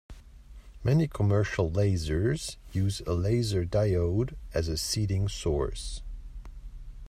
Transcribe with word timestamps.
Many 0.83 1.07
commercial 1.07 1.69
lasers 1.69 2.55
use 2.71 3.01
a 3.01 3.13
laser 3.13 3.65
diode 3.67 4.33
as 4.51 4.67
a 4.67 4.75
seeding 4.75 5.27
source. 5.27 6.01